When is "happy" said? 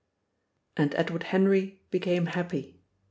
2.25-2.79